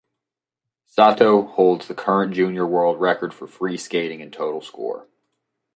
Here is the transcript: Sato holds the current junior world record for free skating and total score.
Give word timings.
Sato 0.87 1.43
holds 1.43 1.87
the 1.87 1.93
current 1.93 2.33
junior 2.33 2.65
world 2.65 2.99
record 2.99 3.35
for 3.35 3.45
free 3.45 3.77
skating 3.77 4.19
and 4.19 4.33
total 4.33 4.59
score. 4.63 5.07